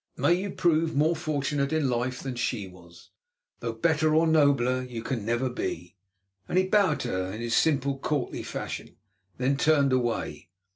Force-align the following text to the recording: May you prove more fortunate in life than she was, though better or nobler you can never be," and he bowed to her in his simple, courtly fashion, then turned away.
May 0.17 0.33
you 0.33 0.49
prove 0.49 0.95
more 0.95 1.15
fortunate 1.15 1.71
in 1.71 1.87
life 1.87 2.21
than 2.23 2.33
she 2.33 2.67
was, 2.67 3.11
though 3.59 3.71
better 3.73 4.15
or 4.15 4.25
nobler 4.25 4.81
you 4.81 5.03
can 5.03 5.23
never 5.23 5.47
be," 5.47 5.95
and 6.47 6.57
he 6.57 6.65
bowed 6.65 7.01
to 7.01 7.09
her 7.09 7.31
in 7.31 7.39
his 7.39 7.55
simple, 7.55 7.99
courtly 7.99 8.41
fashion, 8.41 8.97
then 9.37 9.57
turned 9.57 9.93
away. 9.93 10.49